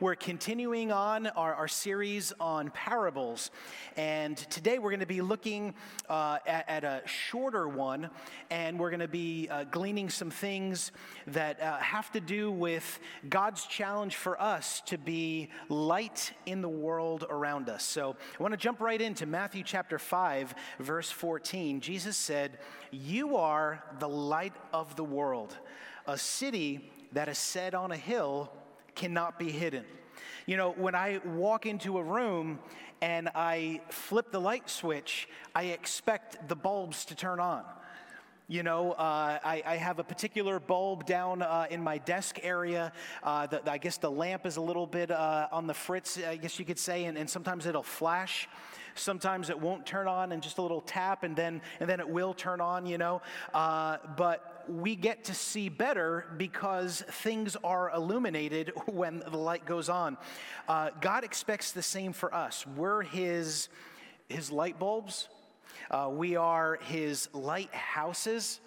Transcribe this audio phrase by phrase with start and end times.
[0.00, 3.52] We're continuing on our, our series on parables.
[3.96, 5.72] And today we're going to be looking
[6.08, 8.10] uh, at, at, a shorter one,
[8.50, 10.90] and we're going to be uh, gleaning some things
[11.28, 16.68] that uh, have to do with God's challenge for us to be light in the
[16.68, 17.84] world around us.
[17.84, 21.80] So I want to jump right into Matthew chapter 5, verse 14.
[21.80, 22.58] Jesus said,
[22.90, 25.56] You are the light of the world.
[26.08, 28.50] A city that is set on a hill
[28.94, 29.84] cannot be hidden.
[30.46, 32.58] You know, when I walk into a room
[33.00, 37.64] and I flip the light switch, I expect the bulbs to turn on.
[38.46, 42.92] You know, uh, I, I, have a particular bulb down uh, in my desk area.
[43.22, 46.36] Uh, the, I guess the lamp is a little bit uh, on the fritz, I
[46.36, 48.46] guess you could say, and, and sometimes it'll flash.
[48.96, 52.08] Sometimes it won't turn on and just a little tap and then, and then it
[52.08, 53.22] will turn on, you know.
[53.54, 59.88] Uh, but we get to see better because things are illuminated when the light goes
[59.88, 60.16] on.
[60.68, 62.66] Uh, God expects the same for us.
[62.66, 63.68] We're His,
[64.28, 65.28] his light bulbs,
[65.90, 68.60] uh, we are His lighthouses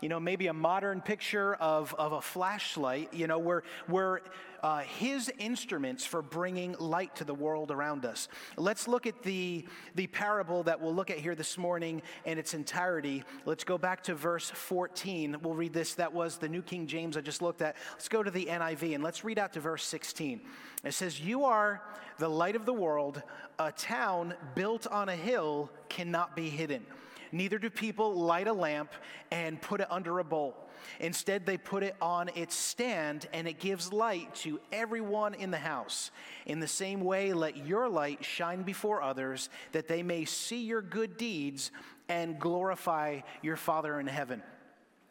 [0.00, 3.12] you know, maybe a modern picture of, of a flashlight.
[3.12, 4.20] You know, we're, we're
[4.62, 8.28] uh, his instruments for bringing light to the world around us.
[8.56, 12.54] Let's look at the, the parable that we'll look at here this morning in its
[12.54, 13.24] entirety.
[13.46, 15.36] Let's go back to verse 14.
[15.42, 15.94] We'll read this.
[15.94, 17.76] That was the New King James I just looked at.
[17.92, 20.40] Let's go to the NIV and let's read out to verse 16.
[20.84, 21.82] It says, You are
[22.18, 23.22] the light of the world.
[23.58, 26.84] A town built on a hill cannot be hidden.
[27.32, 28.92] Neither do people light a lamp
[29.30, 30.56] and put it under a bowl.
[30.98, 35.58] Instead, they put it on its stand and it gives light to everyone in the
[35.58, 36.10] house.
[36.46, 40.82] In the same way, let your light shine before others that they may see your
[40.82, 41.70] good deeds
[42.08, 44.42] and glorify your Father in heaven.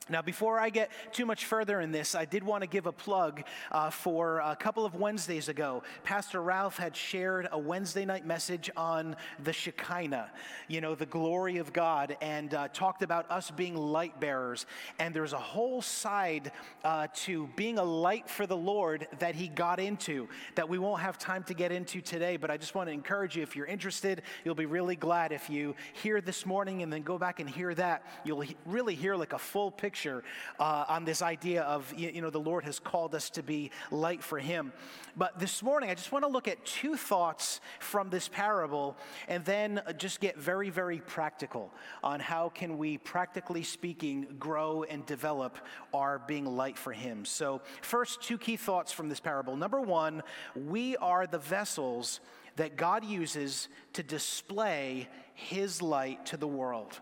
[0.09, 2.91] Now, before I get too much further in this, I did want to give a
[2.91, 5.83] plug uh, for a couple of Wednesdays ago.
[6.03, 10.31] Pastor Ralph had shared a Wednesday night message on the Shekinah,
[10.67, 14.65] you know, the glory of God, and uh, talked about us being light bearers.
[14.97, 16.51] And there's a whole side
[16.83, 21.01] uh, to being a light for the Lord that he got into that we won't
[21.01, 22.35] have time to get into today.
[22.35, 25.51] But I just want to encourage you if you're interested, you'll be really glad if
[25.51, 28.03] you hear this morning and then go back and hear that.
[28.23, 30.23] You'll he- really hear like a full picture picture
[30.61, 34.23] uh, on this idea of, you know, the Lord has called us to be light
[34.23, 34.71] for Him.
[35.17, 38.95] But this morning, I just want to look at two thoughts from this parable
[39.27, 41.69] and then just get very, very practical
[42.01, 45.57] on how can we, practically speaking, grow and develop
[45.93, 47.25] our being light for Him.
[47.25, 49.57] So, first, two key thoughts from this parable.
[49.57, 50.23] Number one,
[50.55, 52.21] we are the vessels
[52.55, 57.01] that God uses to display His light to the world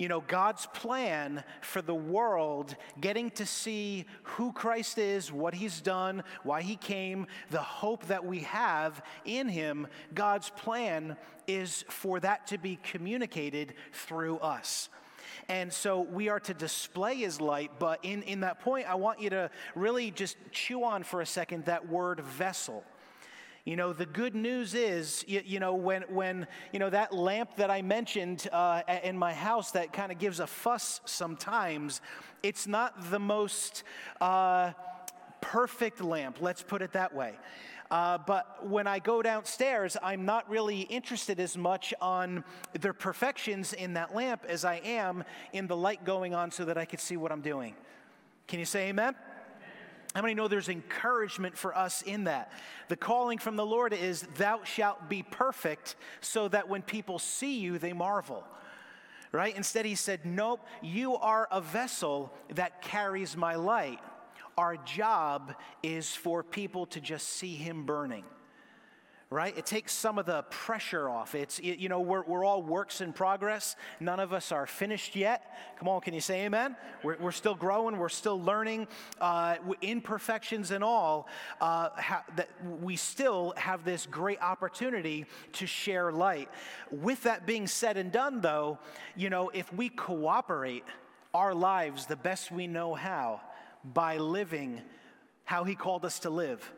[0.00, 5.82] you know, God's plan for the world getting to see who Christ is, what he's
[5.82, 12.18] done, why he came, the hope that we have in him, God's plan is for
[12.20, 14.88] that to be communicated through us.
[15.50, 19.20] And so we are to display his light, but in, in that point, I want
[19.20, 22.84] you to really just chew on for a second that word vessel.
[23.64, 27.56] You know, the good news is, you, you, know, when, when, you know, that lamp
[27.56, 32.00] that I mentioned uh, in my house that kind of gives a fuss sometimes,
[32.42, 33.82] it's not the most
[34.20, 34.72] uh,
[35.42, 37.34] perfect lamp, let's put it that way.
[37.90, 43.72] Uh, but when I go downstairs, I'm not really interested as much on the perfections
[43.72, 47.00] in that lamp as I am in the light going on so that I can
[47.00, 47.74] see what I'm doing.
[48.46, 49.16] Can you say amen?
[50.14, 52.52] How many know there's encouragement for us in that?
[52.88, 57.60] The calling from the Lord is, Thou shalt be perfect, so that when people see
[57.60, 58.44] you, they marvel.
[59.32, 59.56] Right?
[59.56, 64.00] Instead, he said, Nope, you are a vessel that carries my light.
[64.58, 68.24] Our job is for people to just see him burning
[69.32, 69.56] right?
[69.56, 71.36] It takes some of the pressure off.
[71.36, 73.76] It's, you know, we're, we're all works in progress.
[74.00, 75.56] None of us are finished yet.
[75.78, 76.74] Come on, can you say amen?
[77.04, 78.88] We're, we're still growing, we're still learning,
[79.20, 81.28] uh, imperfections and all.
[81.60, 82.48] Uh, ha- that
[82.80, 86.48] we still have this great opportunity to share light.
[86.90, 88.80] With that being said and done, though,
[89.14, 90.82] you know, if we cooperate
[91.34, 93.42] our lives the best we know how
[93.84, 94.80] by living
[95.44, 96.72] how He called us to live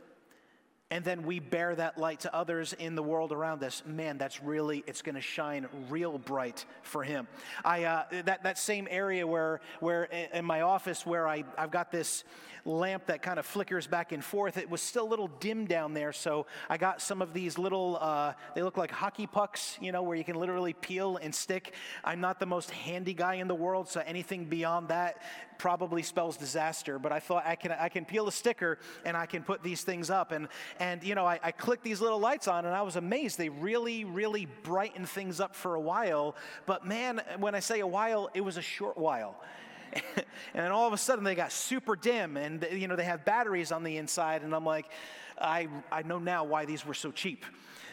[0.93, 4.43] and then we bear that light to others in the world around us, man, that's
[4.43, 7.27] really, it's going to shine real bright for him.
[7.65, 11.93] I, uh, that, that same area where, where in my office where I, I've got
[11.93, 12.25] this
[12.67, 15.95] lamp that kind of flickers back and forth, it was still a little dim down
[15.95, 16.13] there.
[16.13, 20.03] So I got some of these little, uh, they look like hockey pucks, you know,
[20.03, 21.75] where you can literally peel and stick.
[22.05, 25.23] I'm not the most handy guy in the world, so anything beyond that,
[25.63, 29.27] probably spells disaster, but I thought I can, I can peel a sticker and I
[29.27, 30.33] can put these things up.
[30.33, 30.49] And,
[30.81, 33.39] and you know, I, I clicked these little lights on and I was amazed.
[33.39, 36.35] They really, really brighten things up for a while.
[36.67, 39.41] But man, when I say a while, it was a short while.
[40.55, 43.71] and all of a sudden they got super dim and you know they have batteries
[43.71, 44.87] on the inside and i'm like
[45.39, 47.45] i, I know now why these were so cheap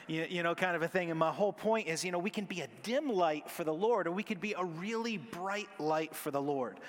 [0.07, 1.11] you, you know, kind of a thing.
[1.11, 3.73] And my whole point is, you know, we can be a dim light for the
[3.73, 6.79] Lord, or we could be a really bright light for the Lord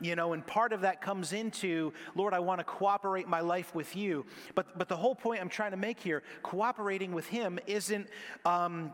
[0.00, 3.74] you know and part of that comes into lord i want to cooperate my life
[3.74, 7.58] with you but but the whole point i'm trying to make here cooperating with him
[7.66, 8.08] isn't
[8.44, 8.92] um,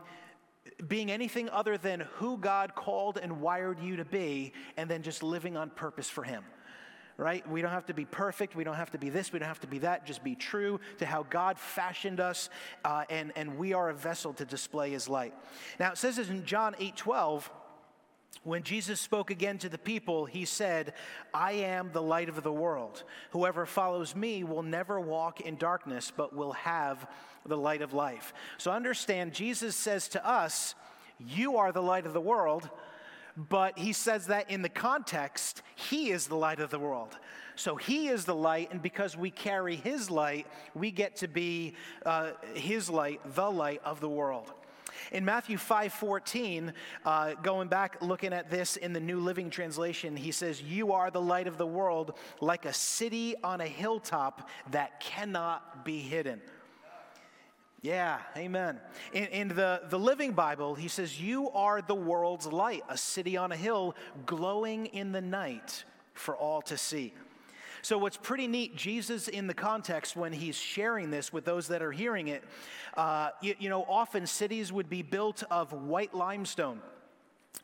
[0.87, 5.23] being anything other than who god called and wired you to be and then just
[5.23, 6.43] living on purpose for him
[7.17, 7.47] right?
[7.49, 8.55] We don't have to be perfect.
[8.55, 9.31] We don't have to be this.
[9.31, 10.05] We don't have to be that.
[10.05, 12.49] Just be true to how God fashioned us,
[12.83, 15.33] uh, and, and we are a vessel to display his light.
[15.79, 17.51] Now, it says this in John 8 12.
[18.43, 20.93] When Jesus spoke again to the people, he said,
[21.33, 23.03] I am the light of the world.
[23.31, 27.07] Whoever follows me will never walk in darkness, but will have
[27.45, 28.33] the light of life.
[28.57, 30.75] So understand, Jesus says to us,
[31.19, 32.69] You are the light of the world
[33.35, 37.17] but he says that in the context, he is the light of the world.
[37.55, 41.75] So he is the light, and because we carry his light, we get to be
[42.05, 44.51] uh, his light, the light of the world.
[45.11, 46.73] In Matthew 5:14,
[47.05, 51.11] uh, going back looking at this in the New Living Translation, he says, "You are
[51.11, 56.41] the light of the world, like a city on a hilltop that cannot be hidden."
[57.83, 58.79] Yeah, amen.
[59.11, 63.35] In, in, the, the Living Bible, he says, You are the world's light, a city
[63.35, 63.95] on a hill
[64.25, 67.13] glowing in the night for all to see.
[67.83, 71.81] So, what's pretty neat, Jesus, in the context when he's sharing this with those that
[71.81, 72.41] are hearing it,
[72.95, 76.79] uh, you, you know, often cities would be built of white limestone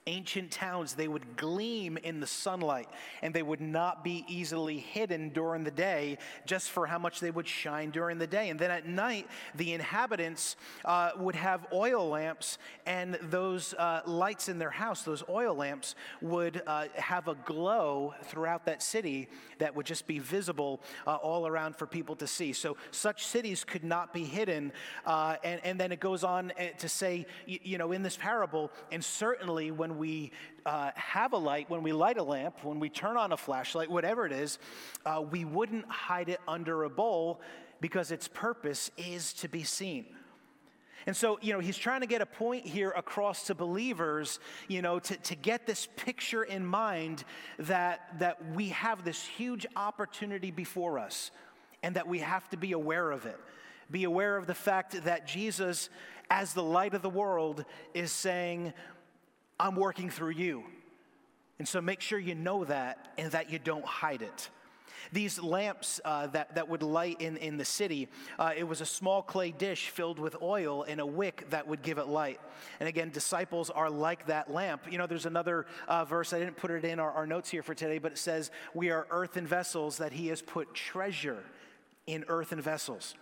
[0.09, 2.87] ancient towns, they would gleam in the sunlight
[3.21, 7.31] and they would not be easily hidden during the day just for how much they
[7.31, 8.49] would shine during the day.
[8.49, 14.49] And then at night, the inhabitants uh, would have oil lamps, and those uh, lights
[14.49, 19.27] in their house, those oil lamps, would uh, have a glow throughout that city
[19.59, 22.53] that would just be visible uh, all around for people to see.
[22.53, 24.71] So such cities could not be hidden.
[25.05, 28.17] Uh, and, and then it goes on eh, to say, you, you know, in this
[28.17, 30.31] parable, and certainly when we
[30.65, 33.89] uh, have a light, when we light a lamp, when we turn on a flashlight,
[33.89, 34.59] whatever it is,
[35.05, 37.41] uh, we wouldn't hide it under a bowl
[37.81, 40.05] because its purpose is to be seen.
[41.07, 44.81] And so, you know, he's trying to get a point here across to believers, you
[44.81, 47.23] know, to, to get this picture in mind
[47.57, 51.31] that, that we have this huge opportunity before us
[51.83, 53.39] and that we have to be aware of it.
[53.89, 55.89] Be aware of the fact that Jesus,
[56.29, 58.73] as the light of the world, is saying,
[59.59, 60.63] I'm working through you.
[61.59, 64.49] And so make sure you know that and that you don't hide it.
[65.11, 68.07] These lamps uh, that, that would light in, in the city,
[68.37, 71.81] uh, it was a small clay dish filled with oil and a wick that would
[71.81, 72.39] give it light.
[72.79, 74.83] And again, disciples are like that lamp.
[74.91, 77.63] You know, there's another uh, verse, I didn't put it in our, our notes here
[77.63, 81.43] for today, but it says, We are earthen vessels that he has put treasure
[82.05, 83.15] in earthen vessels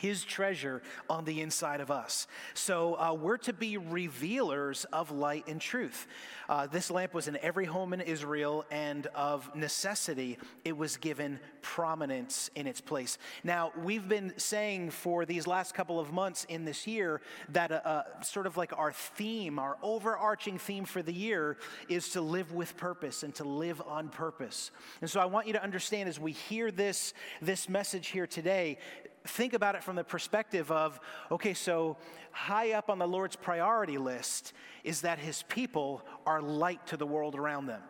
[0.00, 2.26] his treasure on the inside of us.
[2.54, 6.06] So uh, we're to be revealers of light and truth.
[6.48, 11.40] Uh, this lamp was in every home in Israel, and of necessity, it was given
[11.60, 13.18] prominence in its place.
[13.42, 17.80] Now, we've been saying for these last couple of months in this year that uh,
[17.84, 21.56] uh sort of like our theme, our overarching theme for the year
[21.88, 24.70] is to live with purpose and to live on purpose.
[25.00, 28.78] And so I want you to understand as we hear this, this message here today,
[29.26, 30.98] think about it from the perspective of
[31.30, 31.96] okay, so
[32.32, 34.52] high up on the Lord's priority list
[34.84, 37.82] is that his people are light to the world around them.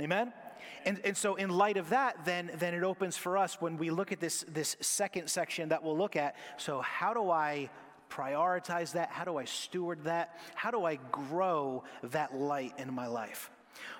[0.00, 0.32] Amen?
[0.84, 3.90] And, and so, in light of that, then, then it opens for us when we
[3.90, 6.36] look at this, this second section that we'll look at.
[6.56, 7.70] So, how do I
[8.10, 9.10] prioritize that?
[9.10, 10.38] How do I steward that?
[10.54, 13.50] How do I grow that light in my life?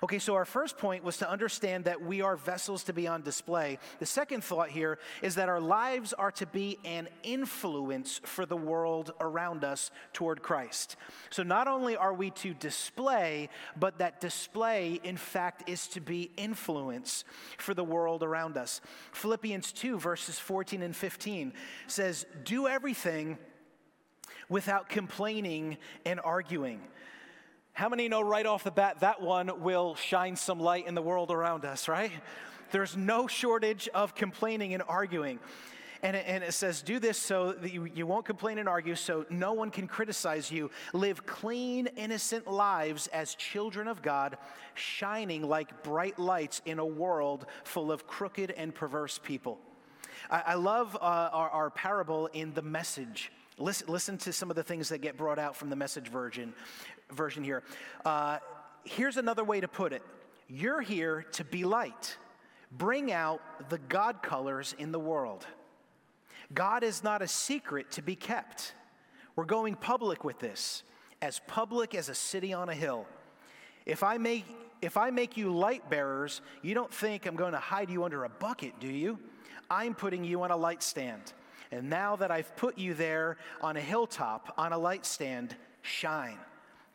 [0.03, 3.23] Okay, so our first point was to understand that we are vessels to be on
[3.23, 3.79] display.
[3.99, 8.57] The second thought here is that our lives are to be an influence for the
[8.57, 10.97] world around us toward Christ.
[11.31, 16.31] So not only are we to display, but that display, in fact, is to be
[16.37, 17.25] influence
[17.59, 18.81] for the world around us.
[19.13, 21.53] Philippians 2, verses 14 and 15
[21.87, 23.39] says, Do everything
[24.49, 26.81] without complaining and arguing
[27.75, 31.03] how many know right off the bat that one will shine some light in the
[31.03, 32.13] world around us, right?
[32.71, 35.41] There's no shortage of complaining and arguing.
[36.03, 38.95] And it, and it says, Do this so that you, you won't complain and argue,
[38.95, 40.71] so no one can criticize you.
[40.93, 44.37] Live clean, innocent lives as children of God,
[44.75, 49.59] shining like bright lights in a world full of crooked and perverse people.
[50.31, 53.33] I, I love uh, our, our parable in the message.
[53.59, 56.53] Listen, listen to some of the things that get brought out from the message version,
[57.13, 57.63] version here.
[58.05, 58.39] Uh,
[58.85, 60.03] here's another way to put it
[60.49, 62.17] You're here to be light,
[62.73, 65.47] bring out the God colors in the world.
[66.53, 68.75] God is not a secret to be kept.
[69.37, 70.83] We're going public with this,
[71.23, 73.07] as public as a city on a hill.
[73.87, 74.45] If I make,
[74.83, 78.25] if I make you light bearers, you don't think I'm going to hide you under
[78.25, 79.19] a bucket, do you?
[79.71, 81.33] I'm putting you on a light stand.
[81.71, 86.39] And now that I've put you there on a hilltop, on a light stand, shine.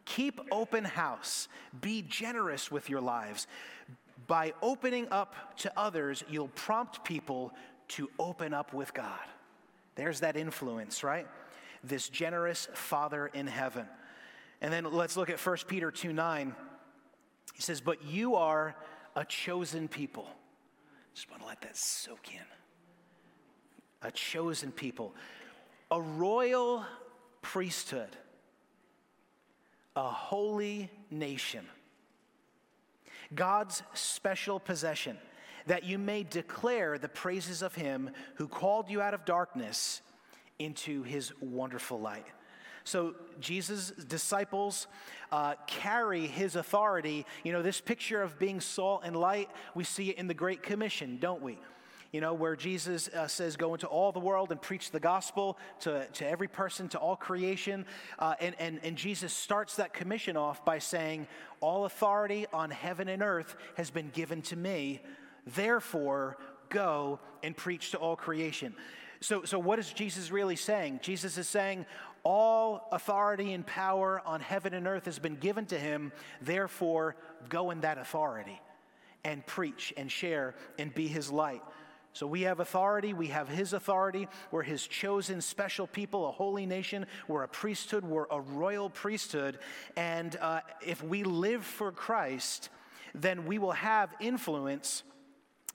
[0.05, 1.47] Keep open house.
[1.81, 3.47] Be generous with your lives.
[4.27, 7.53] By opening up to others, you'll prompt people
[7.89, 9.19] to open up with God.
[9.95, 11.27] There's that influence, right?
[11.83, 13.85] This generous Father in heaven.
[14.61, 16.55] And then let's look at 1 Peter 2 9.
[17.53, 18.75] He says, But you are
[19.15, 20.27] a chosen people.
[21.13, 22.58] Just want to let that soak in
[24.01, 25.13] a chosen people,
[25.91, 26.85] a royal
[27.41, 28.15] priesthood,
[29.95, 31.65] a holy nation,
[33.33, 35.17] God's special possession,
[35.67, 40.01] that you may declare the praises of him who called you out of darkness
[40.57, 42.25] into his wonderful light.
[42.85, 44.87] So, Jesus' disciples
[45.31, 47.25] uh, carry his authority.
[47.43, 50.63] You know, this picture of being salt and light, we see it in the Great
[50.63, 51.59] Commission, don't we?
[52.11, 55.57] You know, where Jesus uh, says, Go into all the world and preach the gospel
[55.81, 57.85] to, to every person, to all creation.
[58.17, 61.27] Uh, and, and, and Jesus starts that commission off by saying,
[61.61, 65.01] All authority on heaven and earth has been given to me.
[65.55, 66.37] Therefore,
[66.69, 68.73] go and preach to all creation.
[69.21, 71.01] So, so what is Jesus really saying?
[71.03, 71.85] Jesus is saying,
[72.23, 76.11] All authority and power on heaven and earth has been given to him.
[76.41, 77.15] Therefore,
[77.49, 78.59] go in that authority
[79.23, 81.61] and preach and share and be his light.
[82.13, 84.27] So we have authority, we have his authority.
[84.51, 87.05] We're his chosen special people, a holy nation.
[87.27, 89.59] We're a priesthood, we're a royal priesthood.
[89.95, 92.69] And uh, if we live for Christ,
[93.13, 95.03] then we will have influence.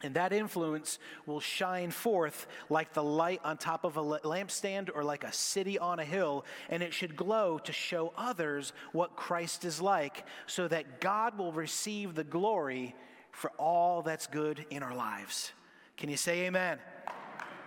[0.03, 5.03] And that influence will shine forth like the light on top of a lampstand or
[5.03, 6.45] like a city on a hill.
[6.69, 11.53] And it should glow to show others what Christ is like, so that God will
[11.53, 12.95] receive the glory
[13.31, 15.53] for all that's good in our lives.
[15.97, 16.79] Can you say amen?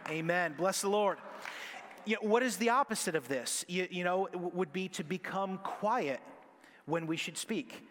[0.10, 0.56] Amen.
[0.58, 1.18] Bless the Lord.
[2.06, 3.66] You know, what is the opposite of this?
[3.68, 6.20] You, you know, would be to become quiet
[6.86, 7.88] when we should speak.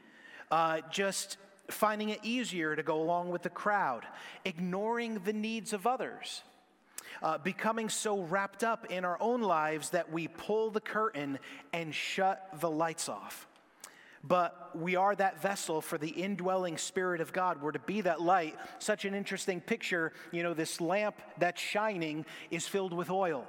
[0.50, 1.38] Uh, just
[1.68, 4.04] finding it easier to go along with the crowd,
[4.44, 6.42] ignoring the needs of others.
[7.22, 11.38] Uh, becoming so wrapped up in our own lives that we pull the curtain
[11.72, 13.46] and shut the lights off
[14.24, 17.62] but we are that vessel for the indwelling Spirit of God.
[17.62, 18.56] We're to be that light.
[18.78, 20.12] Such an interesting picture.
[20.32, 23.46] You know, this lamp that's shining is filled with oil.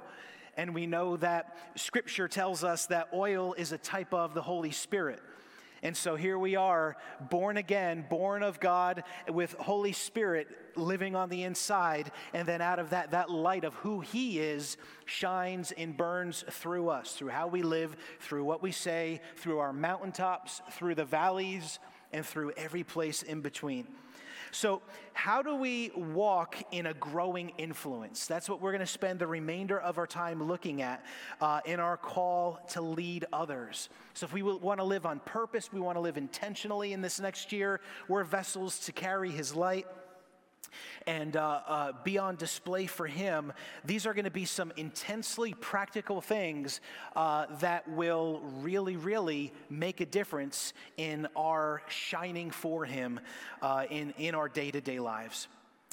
[0.56, 4.72] And we know that Scripture tells us that oil is a type of the Holy
[4.72, 5.20] Spirit.
[5.82, 6.96] And so here we are,
[7.30, 12.10] born again, born of God, with Holy Spirit living on the inside.
[12.34, 16.88] And then out of that, that light of who He is shines and burns through
[16.88, 21.78] us, through how we live, through what we say, through our mountaintops, through the valleys,
[22.12, 23.86] and through every place in between.
[24.50, 28.26] So, how do we walk in a growing influence?
[28.26, 31.04] That's what we're going to spend the remainder of our time looking at
[31.40, 33.88] uh, in our call to lead others.
[34.14, 37.20] So, if we want to live on purpose, we want to live intentionally in this
[37.20, 39.86] next year, we're vessels to carry His light
[41.06, 43.52] and uh, uh, be on display for Him,
[43.84, 46.80] these are going to be some intensely practical things
[47.16, 53.20] uh, that will really, really make a difference in our shining for Him
[53.62, 55.48] uh, in, in our day to day lives.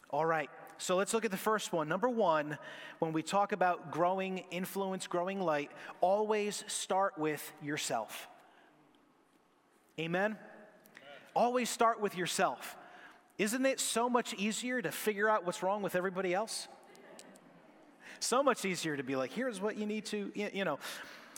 [0.10, 0.50] All right.
[0.78, 1.88] So let's look at the first one.
[1.88, 2.58] Number one,
[3.00, 8.28] when we talk about growing influence, growing light, always start with yourself.
[9.98, 10.32] Amen?
[10.32, 10.38] Amen.
[11.34, 12.76] Always start with yourself.
[13.38, 16.68] Isn't it so much easier to figure out what's wrong with everybody else?
[18.20, 20.80] So much easier to be like, here's what you need to, you know.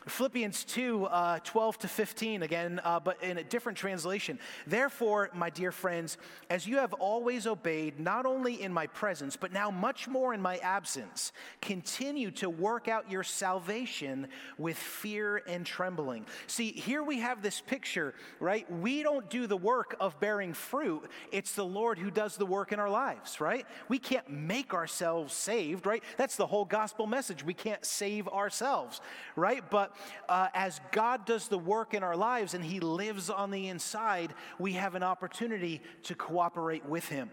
[0.08, 4.40] Philippians 2 uh, 12 to 15, again, uh, but in a different translation.
[4.66, 6.18] Therefore, my dear friends,
[6.50, 10.42] as you have always obeyed, not only in my presence, but now much more in
[10.42, 16.26] my absence, continue to work out your salvation with fear and trembling.
[16.48, 18.70] See, here we have this picture, right?
[18.72, 22.72] We don't do the work of bearing fruit, it's the Lord who does the work
[22.72, 23.66] in our lives, right?
[23.90, 26.04] We can't make ourselves saved, right?
[26.18, 27.44] That's the whole gospel message.
[27.44, 29.02] We can't save ourselves,
[29.36, 29.64] right?
[29.70, 29.97] But
[30.30, 34.34] uh, as God does the work in our lives and He lives on the inside,
[34.60, 37.30] we have an opportunity to cooperate with Him.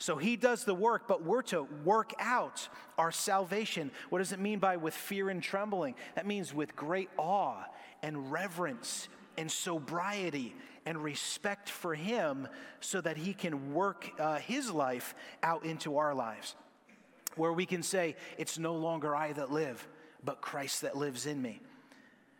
[0.00, 3.90] So he does the work, but we're to work out our salvation.
[4.08, 5.94] What does it mean by with fear and trembling?
[6.14, 7.66] That means with great awe
[8.02, 12.48] and reverence and sobriety and respect for him
[12.80, 16.56] so that he can work uh, his life out into our lives.
[17.36, 19.86] Where we can say, It's no longer I that live,
[20.24, 21.60] but Christ that lives in me.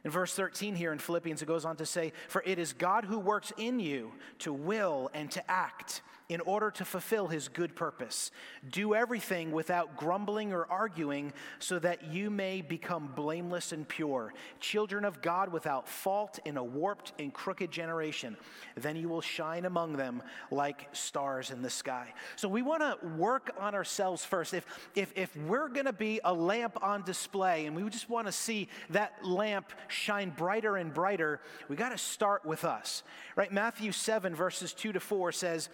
[0.04, 3.04] In verse 13 here in Philippians, it goes on to say, For it is God
[3.04, 7.74] who works in you to will and to act in order to fulfill his good
[7.74, 8.30] purpose.
[8.70, 15.04] Do everything without grumbling or arguing, so that you may become blameless and pure, children
[15.04, 18.36] of God without fault in a warped and crooked generation.
[18.76, 20.22] Then you will shine among them
[20.52, 22.14] like stars in the sky.
[22.36, 24.54] So we want to work on ourselves first.
[24.54, 28.28] If, if, if we're going to be a lamp on display and we just want
[28.28, 33.02] to see that lamp shine brighter and brighter, we got to start with us.
[33.34, 33.50] Right?
[33.50, 35.68] Matthew 7, verses 2 to 4 says,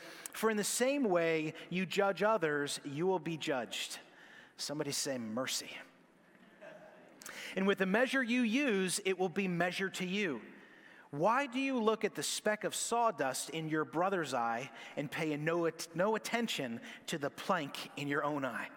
[0.47, 3.99] For in the same way you judge others, you will be judged.
[4.57, 5.76] Somebody say mercy.
[7.57, 10.41] And with the measure you use, it will be measured to you.
[11.11, 15.37] Why do you look at the speck of sawdust in your brother's eye and pay
[15.37, 18.69] no, no attention to the plank in your own eye?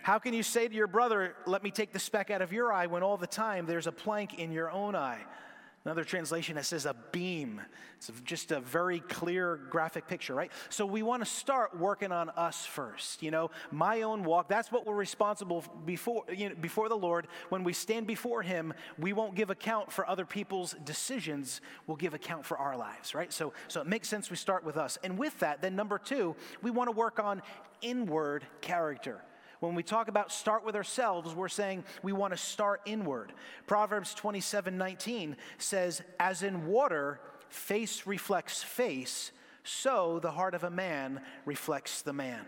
[0.00, 2.72] How can you say to your brother, Let me take the speck out of your
[2.72, 5.20] eye, when all the time there's a plank in your own eye?
[5.86, 7.58] Another translation that says a beam.
[7.96, 10.52] It's just a very clear graphic picture, right?
[10.68, 13.22] So we want to start working on us first.
[13.22, 14.46] You know, my own walk.
[14.46, 17.28] That's what we're responsible before you know, before the Lord.
[17.48, 21.62] When we stand before Him, we won't give account for other people's decisions.
[21.86, 23.32] We'll give account for our lives, right?
[23.32, 24.98] So, so it makes sense we start with us.
[25.02, 27.40] And with that, then number two, we want to work on
[27.80, 29.22] inward character.
[29.60, 33.32] When we talk about start with ourselves, we're saying we want to start inward.
[33.66, 40.70] Proverbs 27 19 says, As in water, face reflects face, so the heart of a
[40.70, 42.46] man reflects the man.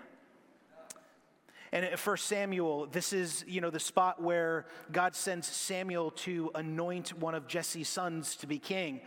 [1.71, 6.51] And at 1 Samuel, this is, you know, the spot where God sends Samuel to
[6.55, 9.01] anoint one of Jesse's sons to be king.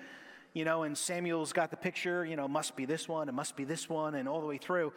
[0.54, 3.56] You know, and Samuel's got the picture, you know, must be this one, it must
[3.56, 4.94] be this one, and all the way through.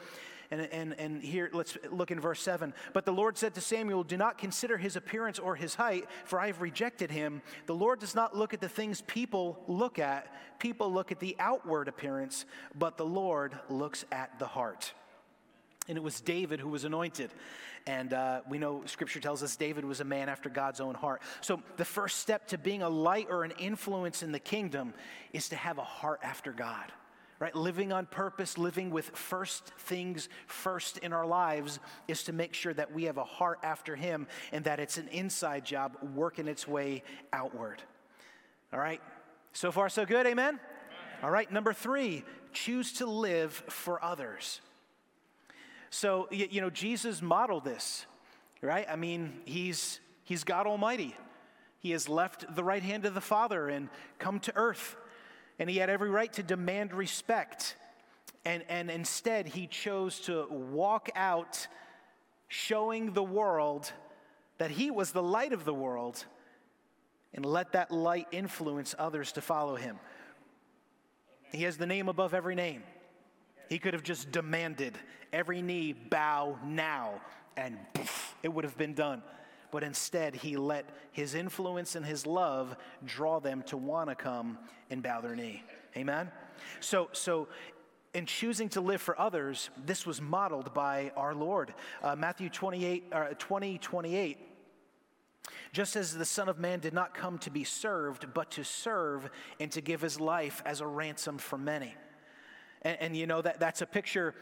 [0.51, 2.73] And, and, and here, let's look in verse 7.
[2.95, 6.41] But the Lord said to Samuel, Do not consider his appearance or his height, for
[6.41, 7.43] I have rejected him.
[7.67, 10.33] The Lord does not look at the things people look at.
[10.59, 14.95] People look at the outward appearance, but the Lord looks at the heart.
[15.87, 17.31] And it was David who was anointed.
[17.87, 21.21] And uh, we know scripture tells us David was a man after God's own heart.
[21.43, 24.95] So the first step to being a light or an influence in the kingdom
[25.33, 26.91] is to have a heart after God
[27.39, 27.55] right?
[27.55, 32.75] Living on purpose, living with first things first in our lives is to make sure
[32.75, 36.67] that we have a heart after Him and that it's an inside job working its
[36.67, 37.83] way outward.
[38.73, 39.01] All right?
[39.53, 40.49] So far, so good, amen?
[40.49, 40.61] amen?
[41.23, 44.61] All right, number three, choose to live for others.
[45.91, 48.05] So, you know, Jesus modeled this,
[48.61, 48.87] right?
[48.91, 51.17] I mean, he's, he's God Almighty.
[51.81, 54.97] He has left the right hand of the Father and come to earth
[55.59, 57.77] and he had every right to demand respect.
[58.45, 61.67] And, and instead, he chose to walk out
[62.47, 63.93] showing the world
[64.59, 66.25] that he was the light of the world
[67.35, 69.99] and let that light influence others to follow him.
[71.53, 72.83] He has the name above every name.
[73.69, 74.97] He could have just demanded
[75.33, 77.21] every knee bow now,
[77.57, 79.23] and poof, it would have been done
[79.71, 84.59] but instead he let his influence and his love draw them to want to come
[84.91, 85.63] and bow their knee.
[85.97, 86.31] Amen?
[86.81, 87.49] So, so
[88.15, 91.75] in choosing to live for others, this was modeled by our Lord.
[92.03, 94.39] Uh, Matthew 28, uh, 20, 28.
[95.73, 99.29] Just as the Son of Man did not come to be served, but to serve
[99.61, 101.95] and to give his life as a ransom for many.
[102.83, 104.35] And, and you know, that, that's a picture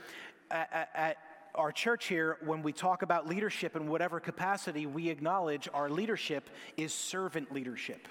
[0.50, 1.16] at, at,
[1.56, 6.48] our church here, when we talk about leadership in whatever capacity, we acknowledge our leadership
[6.76, 8.08] is servant leadership.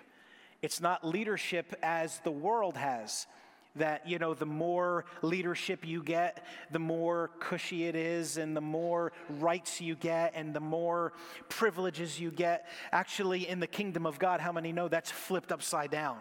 [0.61, 3.27] It's not leadership as the world has.
[3.75, 8.61] that you know the more leadership you get the more cushy it is and the
[8.61, 11.11] more rights you get and the more
[11.49, 15.91] privileges you get actually in the kingdom of god how many know that's flipped upside
[15.91, 16.17] down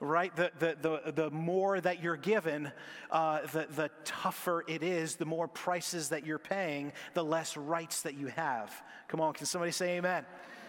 [0.00, 2.70] right the, the, the, the more that you're given
[3.10, 8.02] uh, the, the tougher it is the more prices that you're paying the less rights
[8.02, 8.70] that you have
[9.08, 10.24] come on can somebody say amen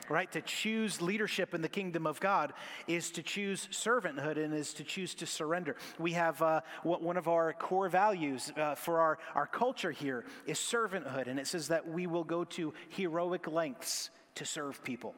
[0.09, 0.31] right?
[0.31, 2.53] To choose leadership in the kingdom of God
[2.87, 5.75] is to choose servanthood and is to choose to surrender.
[5.97, 10.57] We have uh, one of our core values uh, for our, our culture here is
[10.57, 15.15] servanthood, and it says that we will go to heroic lengths to serve people.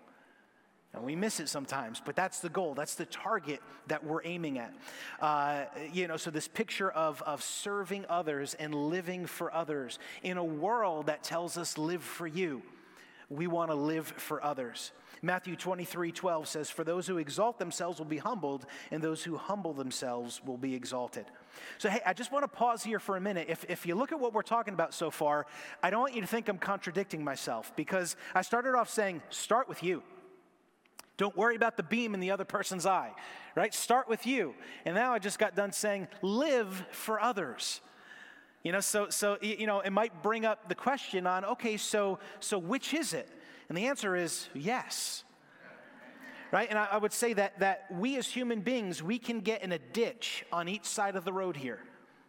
[0.93, 2.73] And we miss it sometimes, but that's the goal.
[2.73, 4.73] That's the target that we're aiming at.
[5.21, 10.37] Uh, you know, so this picture of, of serving others and living for others in
[10.37, 12.61] a world that tells us live for you
[13.31, 14.91] we want to live for others.
[15.21, 19.37] Matthew 23 12 says, For those who exalt themselves will be humbled, and those who
[19.37, 21.25] humble themselves will be exalted.
[21.77, 23.47] So, hey, I just want to pause here for a minute.
[23.49, 25.45] If, if you look at what we're talking about so far,
[25.81, 29.69] I don't want you to think I'm contradicting myself because I started off saying, Start
[29.69, 30.03] with you.
[31.21, 33.11] Don't worry about the beam in the other person's eye,
[33.53, 33.71] right?
[33.75, 34.55] Start with you.
[34.85, 37.79] And now I just got done saying, Live for others.
[38.63, 42.17] You know, so, so you know, it might bring up the question on, okay, so,
[42.39, 43.29] so which is it?
[43.69, 45.23] And the answer is yes.
[46.51, 46.67] Right?
[46.67, 49.73] And I, I would say that, that we as human beings, we can get in
[49.73, 51.81] a ditch on each side of the road here.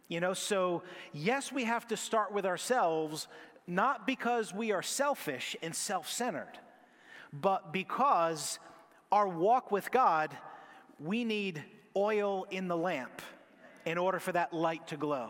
[0.07, 3.27] You know, so yes, we have to start with ourselves,
[3.65, 6.59] not because we are selfish and self centered,
[7.33, 8.59] but because
[9.13, 10.35] our walk with God,
[10.99, 11.63] we need
[11.95, 13.21] oil in the lamp
[13.85, 15.29] in order for that light to glow.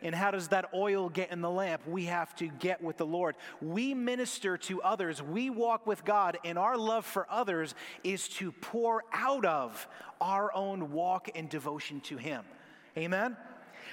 [0.00, 1.86] And how does that oil get in the lamp?
[1.86, 3.36] We have to get with the Lord.
[3.60, 8.52] We minister to others, we walk with God, and our love for others is to
[8.52, 9.86] pour out of
[10.18, 12.42] our own walk and devotion to Him.
[12.96, 13.36] Amen?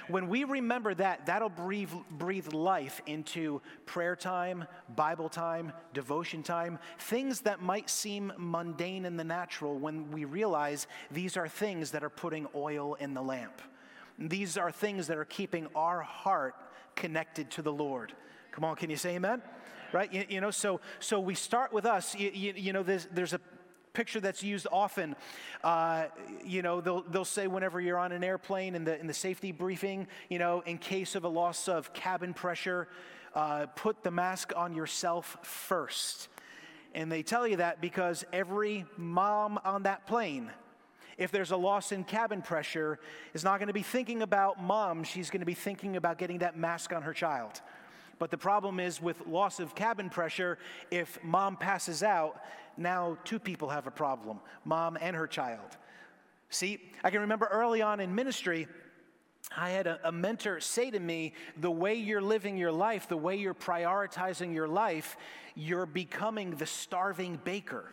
[0.08, 6.78] When we remember that, that'll breathe, breathe life into prayer time, Bible time, devotion time,
[6.98, 12.04] things that might seem mundane in the natural when we realize these are things that
[12.04, 13.62] are putting oil in the lamp.
[14.18, 16.54] These are things that are keeping our heart
[16.94, 18.12] connected to the Lord.
[18.50, 19.42] Come on, can you say amen?
[19.92, 20.12] Right?
[20.12, 22.14] You, you know, so, so we start with us.
[22.14, 23.40] You, you, you know, there's, there's a
[23.92, 25.14] picture that's used often.
[25.62, 26.06] Uh,
[26.44, 29.52] you know, they'll, they'll say whenever you're on an airplane in the, in the safety
[29.52, 32.88] briefing, you know, in case of a loss of cabin pressure,
[33.34, 36.28] uh, put the mask on yourself first.
[36.94, 40.50] And they tell you that because every mom on that plane
[41.18, 42.98] if there's a loss in cabin pressure,
[43.34, 45.04] is not going to be thinking about mom.
[45.04, 47.60] She's going to be thinking about getting that mask on her child.
[48.18, 50.58] But the problem is with loss of cabin pressure,
[50.90, 52.40] if mom passes out,
[52.76, 55.76] now two people have a problem mom and her child.
[56.50, 58.68] See, I can remember early on in ministry,
[59.56, 63.16] I had a, a, mentor say to me, the way you're living your life, the
[63.16, 65.16] way you're prioritizing your life,
[65.54, 67.92] you're becoming the starving baker.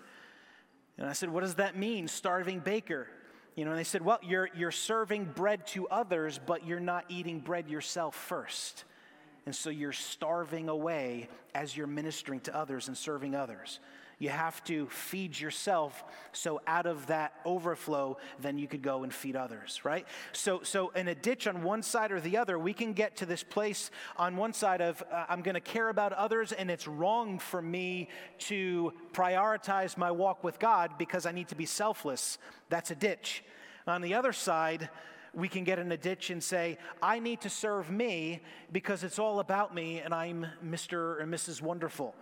[0.98, 3.08] And I said, What does that mean, starving baker?
[3.56, 7.06] You know, and they said, Well, you're, you're serving bread to others, but you're not
[7.10, 8.84] eating bread yourself first.
[9.46, 13.80] And so you're starving away as you're ministering to others and serving others.
[14.20, 16.04] You have to feed yourself
[16.34, 20.06] so out of that overflow, then you could go and feed others, right?
[20.34, 23.26] So, so in a ditch on one side or the other, we can get to
[23.26, 26.86] this place on one side of uh, I'm going to care about others, and it's
[26.86, 32.38] wrong for me to prioritize my walk with God because I need to be selfless.
[32.68, 33.46] That's a ditch.
[33.88, 34.90] On the other side,
[35.34, 38.42] we can get in a ditch and say, I need to serve me
[38.74, 41.22] because it's all about me and I'm Mr.
[41.22, 41.62] or Mrs.
[41.62, 42.16] Wonderful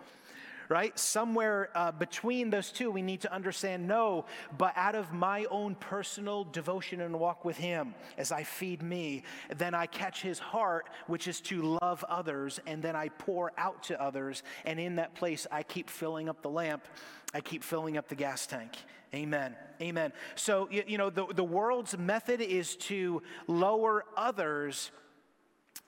[0.68, 0.98] right?
[0.98, 4.26] Somewhere uh, between those two, we need to understand no,
[4.56, 9.22] but out of my own personal devotion and walk with Him, as I feed me,
[9.56, 13.82] then I catch His heart, which is to love others, and then I pour out
[13.84, 14.42] to others.
[14.64, 16.86] And in that place, I keep filling up the lamp,
[17.34, 18.72] I keep filling up the gas tank.
[19.14, 19.56] Amen.
[19.80, 20.12] Amen.
[20.34, 24.90] So, you, you know, the, the world's method is to lower others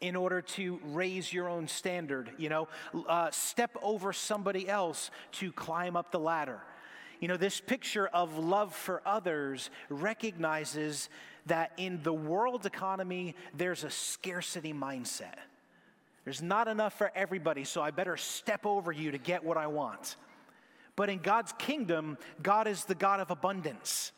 [0.00, 2.68] in order to raise your own standard, you know,
[3.06, 6.60] uh, step over somebody else to climb up the ladder.
[7.20, 11.10] You know, this picture of love for others recognizes
[11.46, 15.34] that in the world economy, there's a scarcity mindset.
[16.24, 19.66] There's not enough for everybody, so I better step over you to get what I
[19.66, 20.16] want.
[20.96, 24.12] But in God's kingdom, God is the God of abundance.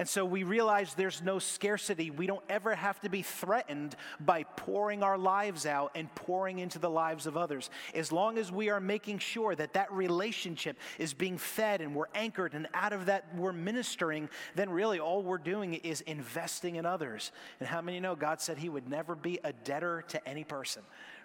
[0.00, 2.10] And so we realize there's no scarcity.
[2.10, 6.78] We don't ever have to be threatened by pouring our lives out and pouring into
[6.78, 7.68] the lives of others.
[7.94, 12.06] As long as we are making sure that that relationship is being fed and we're
[12.14, 16.86] anchored and out of that we're ministering, then really all we're doing is investing in
[16.86, 17.30] others.
[17.58, 20.80] And how many know God said He would never be a debtor to any person?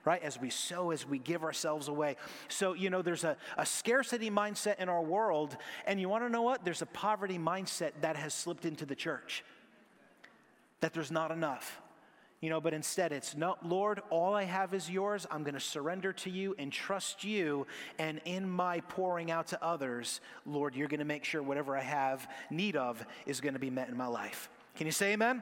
[0.06, 0.22] Right?
[0.24, 2.16] As we sow, as we give ourselves away.
[2.48, 6.30] So, you know, there's a, a scarcity mindset in our world, and you want to
[6.30, 6.64] know what?
[6.64, 9.44] There's a poverty mindset that has slipped into the church,
[10.82, 11.82] that there's not enough.
[12.42, 15.26] You know, but instead it's no, Lord, all I have is yours.
[15.32, 17.66] I'm going to surrender to you and trust you.
[17.98, 21.82] And in my pouring out to others, Lord, you're going to make sure whatever I
[21.82, 24.50] have need of is going to be met in my life.
[24.76, 25.42] Can you say amen?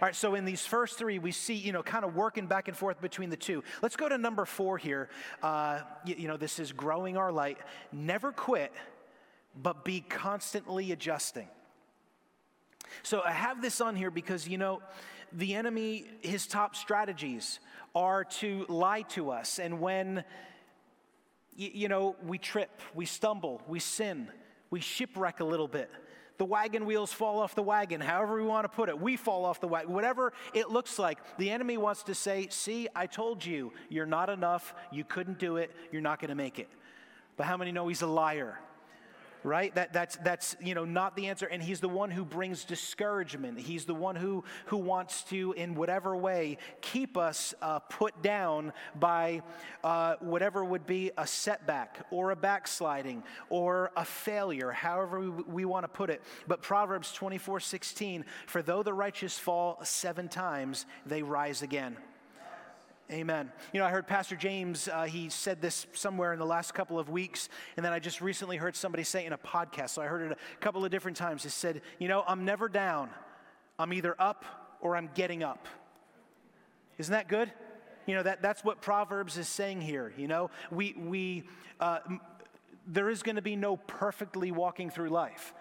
[0.00, 2.68] All right, so in these first three, we see, you know, kind of working back
[2.68, 3.64] and forth between the two.
[3.82, 5.08] Let's go to number four here.
[5.42, 7.58] Uh, you, you know, this is growing our light.
[7.90, 8.72] Never quit,
[9.60, 11.48] but be constantly adjusting.
[13.02, 14.82] So I have this on here because, you know,
[15.32, 17.58] the enemy, his top strategies
[17.92, 19.58] are to lie to us.
[19.58, 20.22] And when,
[21.56, 24.28] you know, we trip, we stumble, we sin,
[24.70, 25.90] we shipwreck a little bit
[26.38, 28.98] the wagon wheels fall off the wagon, however we want to put it.
[28.98, 31.18] We fall off the wagon, whatever it looks like.
[31.36, 35.56] The enemy wants to say, See, I told you, you're not enough, you couldn't do
[35.56, 36.68] it, you're not going to make it.
[37.36, 38.58] But how many know he's a liar?
[39.44, 39.74] Right?
[39.74, 41.46] That, that's, that's you know not the answer.
[41.46, 43.58] And he's the one who brings discouragement.
[43.58, 48.72] He's the one who, who wants to in whatever way keep us uh, put down
[48.98, 49.42] by
[49.84, 55.64] uh, whatever would be a setback or a backsliding or a failure however we, we
[55.64, 56.22] want to put it.
[56.46, 61.96] But proverbs 24 16 for though the righteous fall seven times they rise again
[63.10, 63.50] Amen.
[63.72, 66.98] You know, I heard Pastor James, uh, he said this somewhere in the last couple
[66.98, 70.06] of weeks, and then I just recently heard somebody say in a podcast, so I
[70.06, 71.42] heard it a couple of different times.
[71.42, 73.08] He said, You know, I'm never down.
[73.78, 74.44] I'm either up
[74.82, 75.68] or I'm getting up.
[76.98, 77.50] Isn't that good?
[78.04, 80.12] You know, that, that's what Proverbs is saying here.
[80.18, 81.44] You know, we, we,
[81.80, 82.00] uh,
[82.86, 85.54] there is going to be no perfectly walking through life.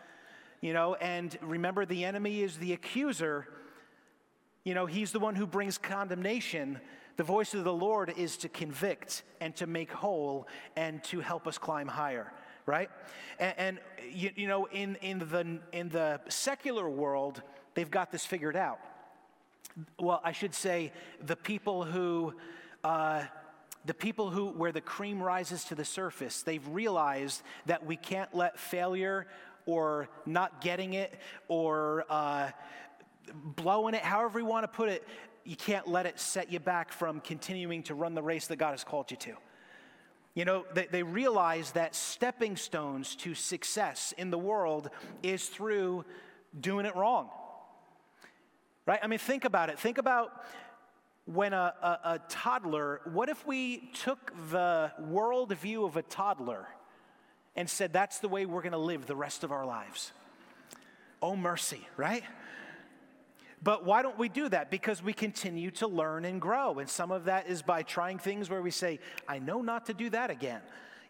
[0.59, 3.47] You know, and remember, the enemy is the accuser.
[4.65, 6.81] You know, he's the one who brings condemnation
[7.17, 11.47] the voice of the Lord is to convict and to make whole and to help
[11.47, 12.31] us climb higher,
[12.67, 12.89] right?
[13.39, 13.79] And, and
[14.11, 17.41] you, you, know, in, in, the, in the secular world,
[17.73, 18.79] they've got this figured out.
[19.99, 20.93] Well, I should say
[21.25, 22.33] the people who.
[22.83, 23.23] Uh,
[23.85, 28.33] the people who where the cream rises to the surface they've realized that we can't
[28.35, 29.27] let failure
[29.65, 31.13] or not getting it
[31.47, 32.49] or uh,
[33.33, 35.07] blowing it however we want to put it
[35.47, 38.71] you can't let it set you back from continuing to run the race that God
[38.71, 39.33] has called you to.
[40.33, 44.89] You know, they, they realize that stepping stones to success in the world
[45.23, 46.03] is through
[46.59, 47.29] doing it wrong.
[48.85, 48.99] Right?
[49.01, 49.79] I mean, think about it.
[49.79, 50.31] Think about
[51.25, 56.67] when a, a, a toddler, what if we took the world view of a toddler
[57.55, 60.11] and said, that's the way we're going to live the rest of our lives?
[61.21, 62.23] Oh, mercy, right?
[63.63, 64.69] But why don't we do that?
[64.69, 66.79] Because we continue to learn and grow.
[66.79, 69.93] And some of that is by trying things where we say, I know not to
[69.93, 70.61] do that again.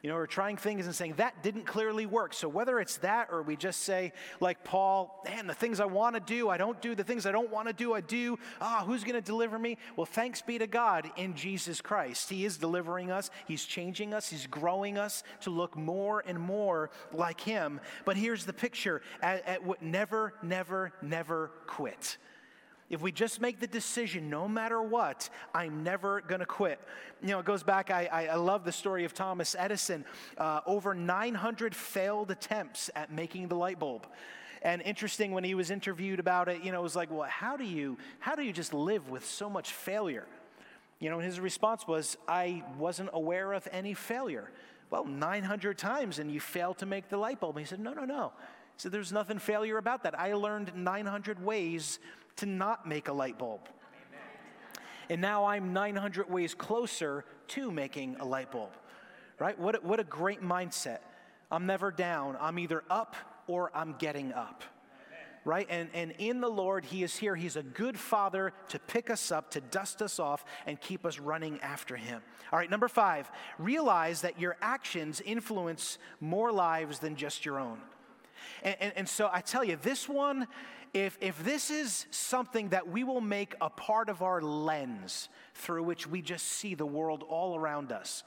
[0.03, 2.33] You know, we're trying things and saying that didn't clearly work.
[2.33, 6.15] So whether it's that or we just say, like Paul, man, the things I want
[6.15, 6.93] to do, I don't do.
[6.93, 8.37] The things I don't want to do, I do.
[8.61, 9.77] Ah, who's going to deliver me?
[9.95, 12.29] Well, thanks be to God in Jesus Christ.
[12.29, 16.91] He is delivering us, He's changing us, He's growing us to look more and more
[17.11, 17.81] like Him.
[18.05, 22.17] But here's the picture at, at what never, never, never quit.
[22.89, 26.79] If we just make the decision, no matter what, I'm never going to quit.
[27.21, 30.05] You know, it goes back, I, I, I love the story of Thomas Edison.
[30.37, 34.07] Uh, over 900 failed attempts at making the light bulb.
[34.61, 37.57] And interesting when he was interviewed about it, you know, it was like, well, how
[37.57, 40.25] do you, how do you just live with so much failure?
[40.99, 44.49] You know, his response was, I wasn't aware of any failure.
[44.89, 47.59] Well, 900 times and you failed to make the light bulb.
[47.59, 48.31] He said, no, no, no.
[48.75, 50.17] He said, there's nothing failure about that.
[50.17, 51.99] I learned 900 ways
[52.37, 53.61] to not make a light bulb.
[55.09, 58.71] And now I'm 900 ways closer to making a light bulb.
[59.39, 59.57] Right?
[59.57, 60.99] What a, what a great mindset.
[61.51, 62.37] I'm never down.
[62.41, 63.15] I'm either up
[63.47, 64.63] or I'm getting up.
[65.45, 65.65] Right?
[65.69, 67.33] And, and in the Lord, He is here.
[67.33, 71.19] He's a good Father to pick us up, to dust us off, and keep us
[71.19, 72.21] running after Him.
[72.51, 77.79] All right, number five, realize that your actions influence more lives than just your own.
[78.61, 80.47] And, and, and so I tell you, this one,
[80.93, 85.83] if, if this is something that we will make a part of our lens through
[85.83, 88.23] which we just see the world all around us,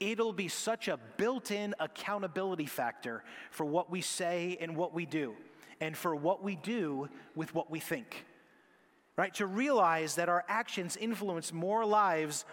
[0.00, 5.06] it'll be such a built in accountability factor for what we say and what we
[5.06, 5.34] do.
[5.80, 8.24] and for what we do with what we think.
[9.16, 9.34] Right?
[9.34, 12.44] To realize that our actions influence more lives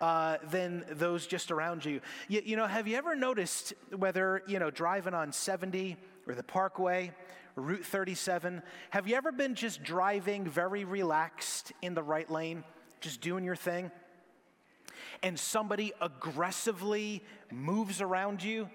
[0.00, 2.00] uh, than those just around you.
[2.28, 2.42] you.
[2.44, 7.12] You know, have you ever noticed whether, you know, driving on 70 or the Parkway,
[7.56, 12.64] Route 37, have you ever been just driving very relaxed in the right lane,
[13.00, 13.90] just doing your thing?
[15.22, 18.68] And somebody aggressively moves around you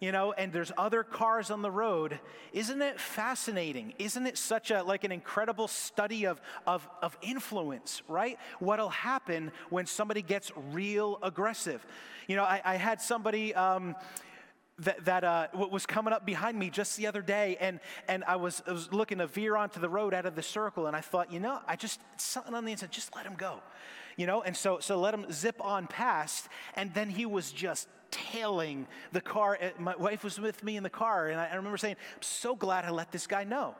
[0.00, 2.20] you know, and there's other cars on the road.
[2.52, 3.94] Isn't it fascinating?
[3.98, 8.38] Isn't it such a like an incredible study of, of, of influence, right?
[8.60, 11.84] What'll happen when somebody gets real aggressive.
[12.28, 13.96] You know, I, I had somebody um,
[14.80, 18.36] that, that uh, was coming up behind me just the other day, and, and I,
[18.36, 21.00] was, I was looking to veer onto the road out of the circle, and I
[21.00, 23.60] thought, you know, I just, something on the inside, just let him go.
[24.16, 27.88] You know, and so, so let him zip on past, and then he was just
[28.10, 29.58] tailing the car.
[29.78, 32.56] My wife was with me in the car, and I, I remember saying, I'm so
[32.56, 33.76] glad I let this guy know.